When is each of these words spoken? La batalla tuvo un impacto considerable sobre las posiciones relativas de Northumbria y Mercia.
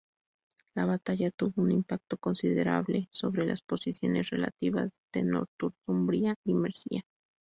La 0.73 0.85
batalla 0.87 1.29
tuvo 1.29 1.61
un 1.61 1.71
impacto 1.71 2.17
considerable 2.17 3.07
sobre 3.11 3.45
las 3.45 3.61
posiciones 3.61 4.31
relativas 4.31 4.97
de 5.13 5.21
Northumbria 5.21 6.33
y 6.43 6.55
Mercia. 6.55 7.05